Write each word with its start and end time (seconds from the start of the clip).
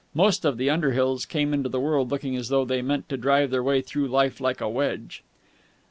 Most 0.15 0.45
of 0.45 0.57
the 0.57 0.67
Underhills 0.67 1.27
came 1.27 1.53
into 1.53 1.69
the 1.69 1.79
world 1.79 2.09
looking 2.09 2.35
as 2.35 2.49
though 2.49 2.65
they 2.65 2.81
meant 2.81 3.07
to 3.09 3.17
drive 3.17 3.51
their 3.51 3.61
way 3.61 3.81
through 3.81 4.07
life 4.07 4.41
like 4.41 4.59
a 4.59 4.67
wedge. 4.67 5.23